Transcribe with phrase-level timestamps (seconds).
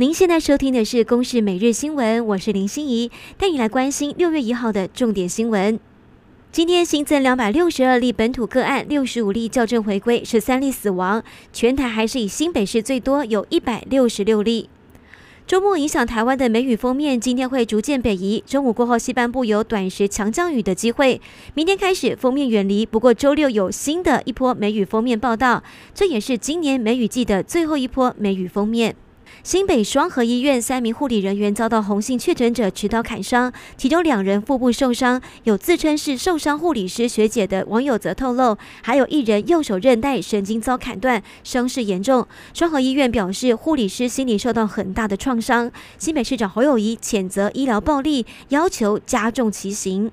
[0.00, 5.78] 您现在收听的是《公视每日新闻》，我是林心怡，带你来关心六月一号的重点新闻。
[6.50, 11.22] 今天新增两百六十二例本土个案，六十五例校正回归，十三例死亡。
[11.52, 14.70] 全台还是以新北市最多，有一百六十六例。
[15.46, 21.20] 周末影响台湾的梅雨锋面今天会逐渐北移，中午过后西半部有短时强降雨的机会。
[21.52, 25.62] 明天开始锋面远离，不过周六有新的一波梅雨锋面报道，
[25.92, 28.96] 这也是今年梅雨季的最后一波梅雨锋面。
[29.42, 35.20] 新北双和医院三名护理人员遭到洪姓确诊者持刀砍伤，其中两人腹部受伤。
[35.44, 42.26] 有自称是受伤护理师学姐的网友则透露，还有一人右手韧带神经遭砍断，伤势严重。
[42.52, 45.70] 双和医院表示，护理师心理受到很大的创伤。
[45.98, 50.10] 新北市长侯友谊谴责医疗暴力，要求加重其刑。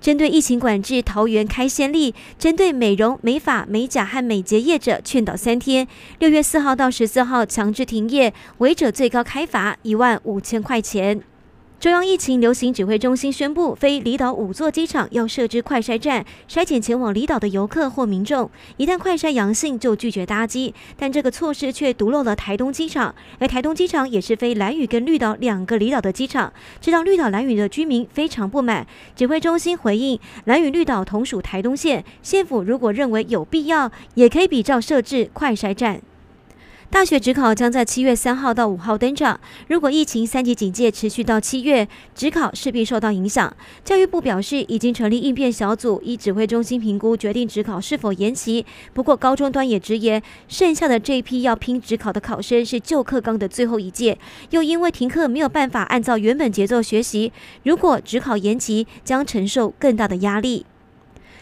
[0.00, 5.86] 针对疫情管制，桃园开先例，针对美容、美发、美甲和美睫业者劝导三天，
[6.18, 11.22] 六月四号到十四号强制停业，违者最高开罚一万五千块钱。
[11.80, 20.74] 中央疫情流行指挥中心宣布，非离岛五座机场要设置快筛站，筛检前往离岛的游客或民众，一旦快筛阳性就拒绝搭机。
[20.96, 28.84] 但这个措施却独漏了台东机场，而台东机场也是非兰屿跟绿岛两个离岛的机场，这让绿岛兰屿的居民非常不满。
[29.14, 36.02] 指挥中心回应，兰屿绿岛同属台东县，县府如果认为有必要，也可以比照设置快筛站。
[36.90, 39.38] 大学指考将在七月三号到五号登场。
[39.68, 43.54] 如果疫情三级警戒持续到七月，指考势必受到影响。
[43.84, 48.64] 教育部表示，已经成立应变小组，依指挥中心评估决定指考是否延期。
[48.94, 54.18] 不过，高中端也直言，剩下的这一批要拼指考的考生是旧课纲的最后一届，
[54.50, 57.30] 又因为停课没有办法按照原本节奏学习，
[57.64, 60.64] 如果指考延期，将承受更大的压力。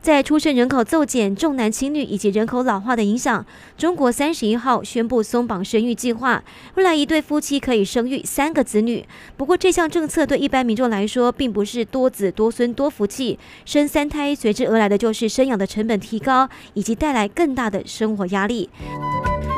[0.00, 3.44] 在出生人口骤减、重男轻女以及人口老化的影响，
[3.76, 6.42] 中国三十一号宣布松绑生育计划，
[6.74, 9.04] 未来一对夫妻可以生育三个子女。
[9.36, 18.70] 不过，这项政策对一般民众来说，并不是多子多孙多福气，生三胎随之而来的就是生养的成本提高，以及带来更大的生活压力。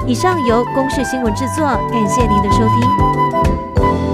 [0.06, 4.09] 以上由公视新闻制作，感谢您的收听。